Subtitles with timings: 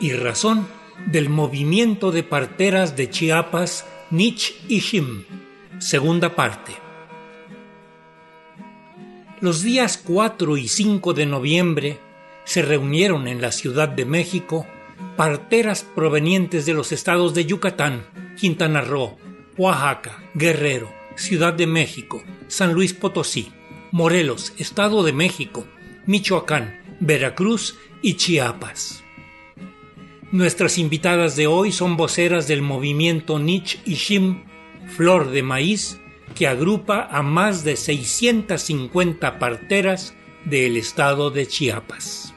[0.00, 0.66] y razón
[1.06, 5.24] del movimiento de parteras de Chiapas Nich Ishim.
[5.78, 6.72] Segunda parte.
[9.40, 11.98] Los días 4 y 5 de noviembre
[12.44, 14.66] se reunieron en la Ciudad de México
[15.18, 18.06] parteras provenientes de los estados de Yucatán,
[18.38, 19.18] Quintana Roo,
[19.58, 23.52] Oaxaca, Guerrero, Ciudad de México, San Luis Potosí,
[23.90, 25.66] Morelos, Estado de México,
[26.06, 29.01] Michoacán, Veracruz y Chiapas.
[30.32, 34.44] Nuestras invitadas de hoy son voceras del movimiento Nich Ishim,
[34.96, 36.00] Flor de Maíz,
[36.34, 40.14] que agrupa a más de 650 parteras
[40.46, 42.34] del estado de Chiapas.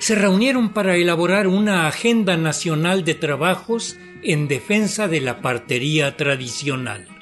[0.00, 7.17] se reunieron para elaborar una agenda nacional de trabajos en defensa de la partería tradicional.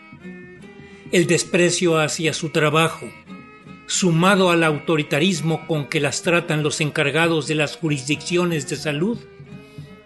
[1.13, 3.09] El desprecio hacia su trabajo,
[3.87, 9.19] sumado al autoritarismo con que las tratan los encargados de las jurisdicciones de salud,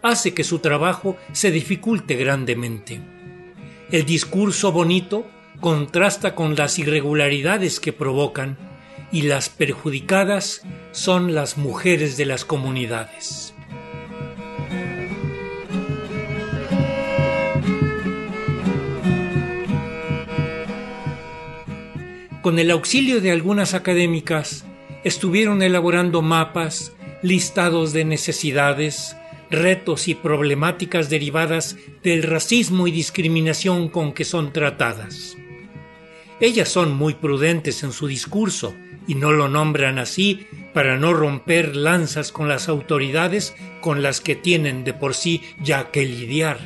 [0.03, 3.01] hace que su trabajo se dificulte grandemente.
[3.91, 5.27] El discurso bonito
[5.61, 8.59] contrasta con las irregularidades que provocan
[9.11, 10.63] y las perjudicadas
[10.93, 13.55] son las mujeres de las comunidades.
[22.43, 24.65] Con el auxilio de algunas académicas,
[25.05, 26.91] estuvieron elaborando mapas,
[27.23, 29.15] listados de necesidades,
[29.51, 35.37] retos y problemáticas derivadas del racismo y discriminación con que son tratadas.
[36.41, 38.75] Ellas son muy prudentes en su discurso
[39.07, 44.35] y no lo nombran así para no romper lanzas con las autoridades con las que
[44.35, 46.59] tienen de por sí ya que lidiar.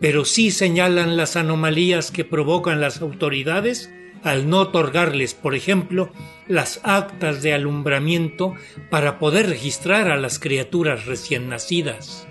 [0.00, 3.90] Pero sí señalan las anomalías que provocan las autoridades
[4.22, 6.10] al no otorgarles, por ejemplo,
[6.46, 8.54] las actas de alumbramiento
[8.90, 12.26] para poder registrar a las criaturas recién nacidas.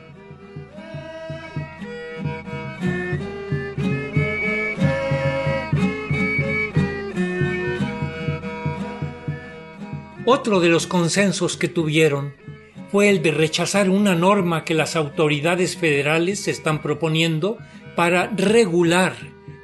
[10.26, 12.36] Otro de los consensos que tuvieron
[12.92, 17.58] fue el de rechazar una norma que las autoridades federales están proponiendo
[17.96, 19.16] para regular,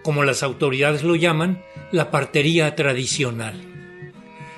[0.04, 1.62] como las autoridades lo llaman,
[1.92, 3.56] la partería tradicional.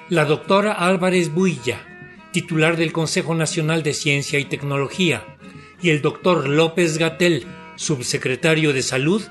[0.09, 1.85] La doctora Álvarez Builla,
[2.31, 5.23] titular del Consejo Nacional de Ciencia y Tecnología,
[5.81, 7.45] y el doctor López Gatel,
[7.75, 9.21] subsecretario de Salud,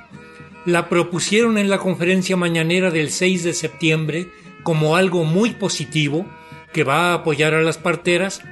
[0.65, 4.29] la propusieron en la conferencia mañanera del 6 de septiembre
[4.63, 6.27] como algo muy positivo
[6.73, 8.43] que va a apoyar a las parteras,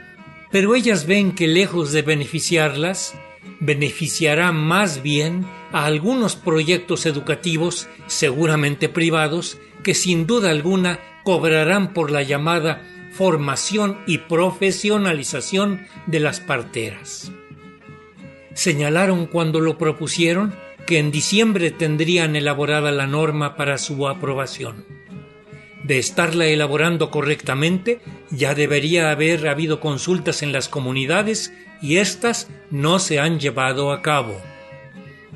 [0.50, 3.14] pero ellas ven que lejos de beneficiarlas,
[3.60, 12.10] beneficiará más bien a algunos proyectos educativos, seguramente privados, que sin duda alguna cobrarán por
[12.10, 12.82] la llamada
[13.12, 17.32] formación y profesionalización de las parteras.
[18.54, 20.54] Señalaron cuando lo propusieron
[20.86, 24.84] que en diciembre tendrían elaborada la norma para su aprobación
[25.86, 28.00] de estarla elaborando correctamente,
[28.30, 34.02] ya debería haber habido consultas en las comunidades y éstas no se han llevado a
[34.02, 34.40] cabo.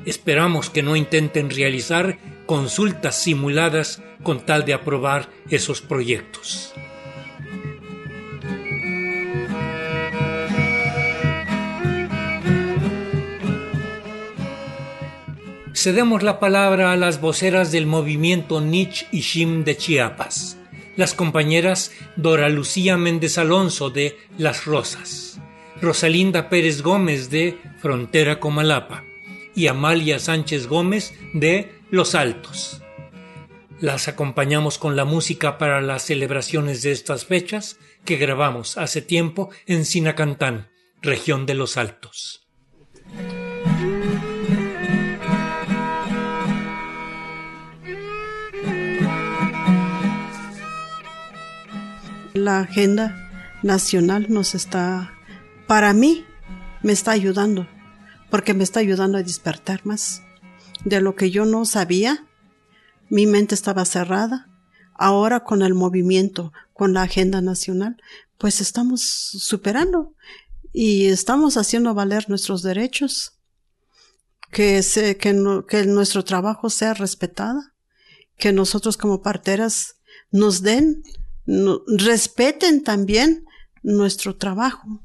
[0.05, 6.73] Esperamos que no intenten realizar consultas simuladas con tal de aprobar esos proyectos.
[15.73, 20.59] cedemos la palabra a las voceras del movimiento Nich y Shim de Chiapas,
[20.95, 25.39] las compañeras Dora Lucía Méndez Alonso de Las Rosas,
[25.81, 29.05] Rosalinda Pérez Gómez de Frontera Comalapa
[29.55, 32.81] y Amalia Sánchez Gómez de Los Altos.
[33.79, 39.49] Las acompañamos con la música para las celebraciones de estas fechas que grabamos hace tiempo
[39.65, 40.69] en Sinacantán,
[41.01, 42.47] región de Los Altos.
[52.33, 53.29] la agenda
[53.61, 55.13] nacional nos está,
[55.67, 56.25] para mí,
[56.81, 57.67] me está ayudando,
[58.31, 60.23] porque me está ayudando a despertar más.
[60.83, 62.27] De lo que yo no sabía,
[63.09, 64.47] mi mente estaba cerrada.
[64.95, 68.01] Ahora con el movimiento, con la agenda nacional,
[68.39, 70.15] pues estamos superando
[70.73, 73.37] y estamos haciendo valer nuestros derechos,
[74.51, 74.81] que,
[75.19, 77.61] que nuestro trabajo sea respetado,
[78.37, 79.97] que nosotros como parteras
[80.31, 81.03] nos den
[81.87, 83.45] respeten también
[83.83, 85.01] nuestro trabajo,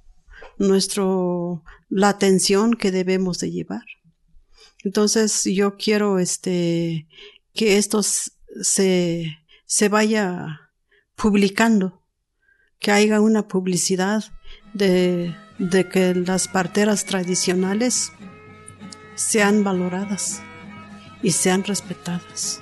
[0.59, 3.85] nuestro, la atención que debemos de llevar.
[4.85, 7.09] Entonces yo quiero este,
[7.55, 10.73] que esto se, se vaya
[11.15, 12.03] publicando,
[12.79, 14.25] que haya una publicidad
[14.75, 18.13] de, de que las parteras tradicionales
[19.15, 20.41] sean valoradas
[21.23, 22.61] y sean respetadas.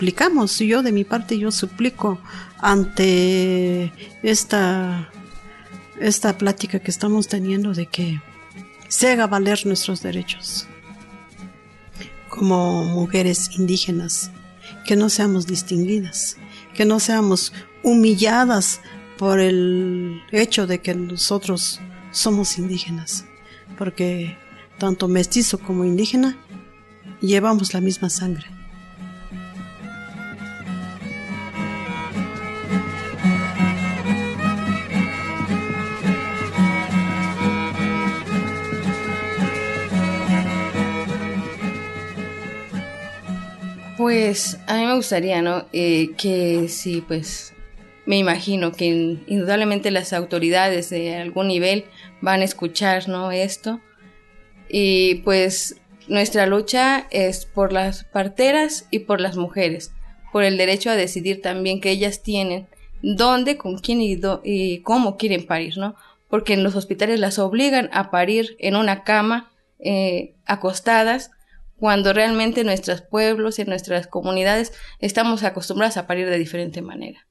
[0.00, 2.18] Suplicamos, yo de mi parte yo suplico
[2.58, 3.92] ante
[4.22, 5.10] esta,
[6.00, 8.18] esta plática que estamos teniendo de que
[8.88, 10.66] se haga valer nuestros derechos
[12.30, 14.30] como mujeres indígenas,
[14.86, 16.38] que no seamos distinguidas,
[16.72, 17.52] que no seamos
[17.82, 18.80] humilladas
[19.18, 21.78] por el hecho de que nosotros
[22.10, 23.26] somos indígenas,
[23.76, 24.38] porque
[24.78, 26.38] tanto mestizo como indígena
[27.20, 28.59] llevamos la misma sangre.
[44.10, 45.66] Pues a mí me gustaría, ¿no?
[45.72, 47.54] Eh, que sí, pues
[48.06, 51.84] me imagino que indudablemente las autoridades de algún nivel
[52.20, 53.30] van a escuchar, ¿no?
[53.30, 53.78] Esto.
[54.68, 55.76] Y pues
[56.08, 59.92] nuestra lucha es por las parteras y por las mujeres,
[60.32, 62.66] por el derecho a decidir también que ellas tienen
[63.02, 65.94] dónde, con quién y, y cómo quieren parir, ¿no?
[66.28, 71.30] Porque en los hospitales las obligan a parir en una cama, eh, acostadas,
[71.80, 77.26] cuando realmente en nuestros pueblos y nuestras comunidades estamos acostumbradas a parir de diferente manera.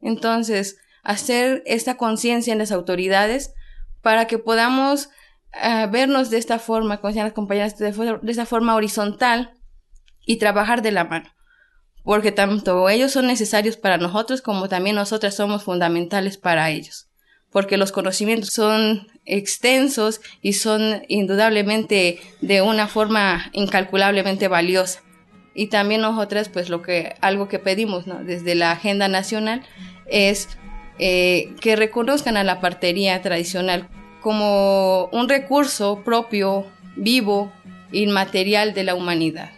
[0.00, 3.54] Entonces, hacer esta conciencia en las autoridades
[4.02, 5.10] para que podamos
[5.52, 9.54] eh, vernos de esta forma, como las compañeras, de, de esta forma horizontal
[10.26, 11.30] y trabajar de la mano.
[12.02, 17.13] Porque tanto ellos son necesarios para nosotros como también nosotras somos fundamentales para ellos
[17.54, 25.02] porque los conocimientos son extensos y son indudablemente de una forma incalculablemente valiosa.
[25.54, 29.62] Y también nosotras, pues lo que, algo que pedimos desde la agenda nacional
[30.10, 30.48] es
[30.98, 33.88] eh, que reconozcan a la partería tradicional
[34.20, 36.66] como un recurso propio,
[36.96, 37.52] vivo,
[37.92, 39.52] inmaterial de la humanidad.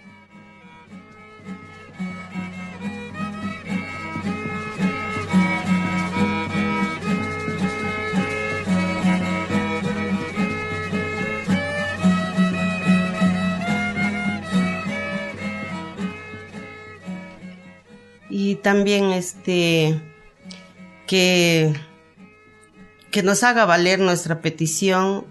[18.46, 20.00] Y también este
[21.08, 21.74] que,
[23.10, 25.26] que nos haga valer nuestra petición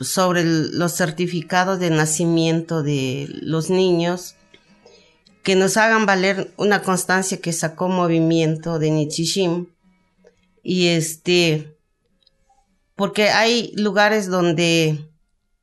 [0.00, 4.34] sobre los certificados de nacimiento de los niños,
[5.44, 9.68] que nos hagan valer una constancia que sacó movimiento de Nichishim
[10.64, 11.76] y este
[12.96, 15.08] porque hay lugares donde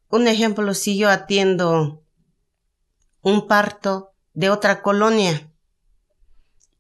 [0.09, 2.01] un ejemplo si yo atiendo
[3.21, 5.51] un parto de otra colonia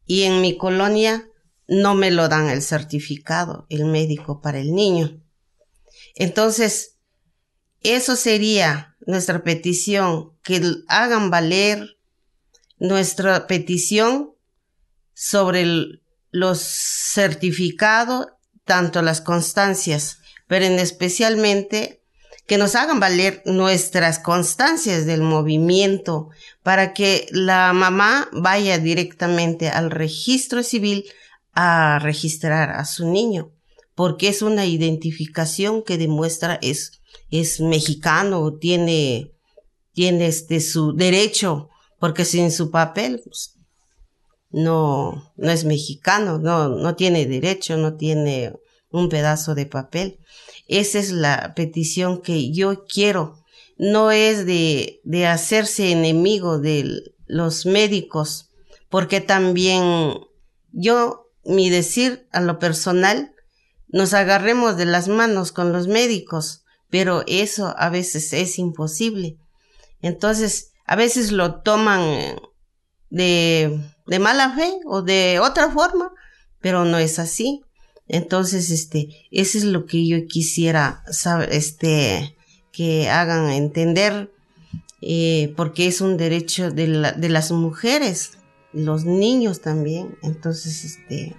[0.05, 1.29] y en mi colonia
[1.67, 5.21] no me lo dan el certificado, el médico para el niño.
[6.15, 6.97] Entonces,
[7.81, 11.97] eso sería nuestra petición, que hagan valer
[12.77, 14.33] nuestra petición
[15.13, 15.65] sobre
[16.31, 18.27] los certificados,
[18.63, 22.04] tanto las constancias, pero en especialmente
[22.45, 26.29] que nos hagan valer nuestras constancias del movimiento
[26.63, 31.05] para que la mamá vaya directamente al registro civil
[31.53, 33.51] a registrar a su niño,
[33.95, 39.31] porque es una identificación que demuestra es, es mexicano, tiene,
[39.93, 43.55] tiene este su derecho, porque sin su papel, pues,
[44.51, 48.53] no, no es mexicano, no, no tiene derecho, no tiene
[48.89, 50.19] un pedazo de papel.
[50.67, 53.43] Esa es la petición que yo quiero.
[53.77, 58.51] No es de, de hacerse enemigo de los médicos,
[58.89, 60.19] porque también
[60.71, 63.33] yo, mi decir a lo personal,
[63.87, 69.37] nos agarremos de las manos con los médicos, pero eso a veces es imposible.
[70.01, 72.37] Entonces, a veces lo toman
[73.09, 76.11] de, de mala fe o de otra forma,
[76.59, 77.61] pero no es así.
[78.07, 82.35] Entonces, este, eso es lo que yo quisiera saber, este,
[82.71, 84.31] que hagan entender,
[85.01, 88.31] eh, porque es un derecho de, la, de las mujeres,
[88.73, 90.17] los niños también.
[90.21, 91.35] Entonces, este,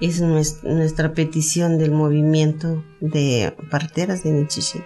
[0.00, 4.80] es nuestra, petición del movimiento de parteras de Nichishi.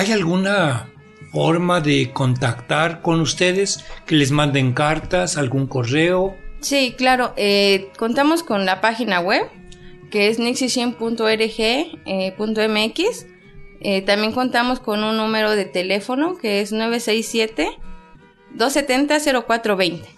[0.00, 0.88] ¿Hay alguna
[1.30, 3.84] forma de contactar con ustedes?
[4.06, 6.38] Que les manden cartas, algún correo.
[6.60, 7.34] Sí, claro.
[7.36, 9.46] Eh, contamos con la página web
[10.10, 11.98] que es nixishin.org.mx.
[12.06, 12.34] Eh,
[13.82, 17.68] eh, también contamos con un número de teléfono que es 967
[18.54, 20.08] 270 0420.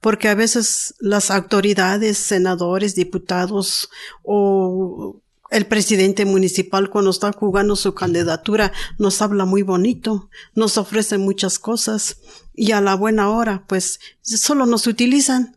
[0.00, 3.88] porque a veces las autoridades, senadores, diputados
[4.22, 11.16] o el presidente municipal cuando está jugando su candidatura nos habla muy bonito, nos ofrece
[11.16, 12.16] muchas cosas
[12.54, 15.56] y a la buena hora pues solo nos utilizan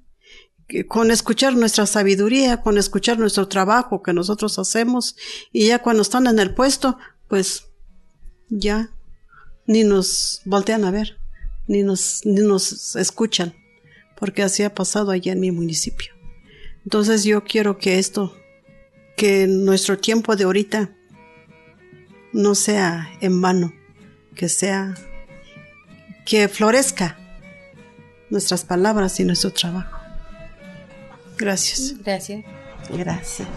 [0.88, 5.16] con escuchar nuestra sabiduría, con escuchar nuestro trabajo que nosotros hacemos
[5.52, 6.98] y ya cuando están en el puesto
[7.28, 7.66] pues
[8.50, 8.92] ya
[9.68, 11.18] ni nos voltean a ver,
[11.68, 13.54] ni nos, ni nos escuchan,
[14.18, 16.14] porque así ha pasado allá en mi municipio.
[16.84, 18.36] Entonces yo quiero que esto,
[19.16, 20.96] que nuestro tiempo de ahorita
[22.34, 23.74] no sea en vano,
[24.36, 24.96] que sea,
[26.26, 27.18] que florezca
[28.30, 29.98] nuestras palabras y nuestro trabajo.
[31.38, 31.96] Gracias.
[32.04, 32.44] Gracias.
[32.90, 33.48] Gracias.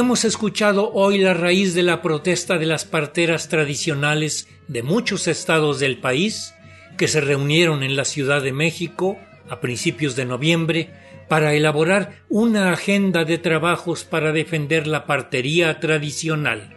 [0.00, 5.78] Hemos escuchado hoy la raíz de la protesta de las parteras tradicionales de muchos estados
[5.78, 6.54] del país
[6.96, 9.18] que se reunieron en la Ciudad de México
[9.50, 10.88] a principios de noviembre
[11.28, 16.74] para elaborar una agenda de trabajos para defender la partería tradicional,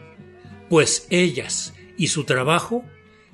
[0.68, 2.84] pues ellas y su trabajo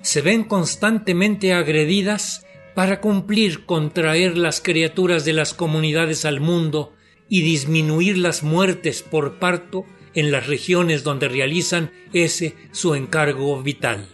[0.03, 6.93] se ven constantemente agredidas para cumplir con traer las criaturas de las comunidades al mundo
[7.29, 14.07] y disminuir las muertes por parto en las regiones donde realizan ese su encargo vital.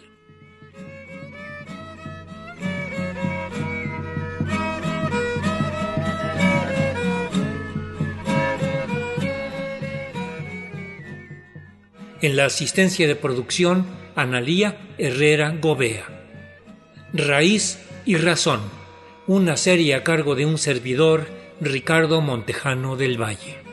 [12.22, 16.06] En la asistencia de producción, Analía Herrera Gobea.
[17.12, 18.60] Raíz y Razón,
[19.26, 21.28] una serie a cargo de un servidor
[21.60, 23.65] Ricardo Montejano del Valle.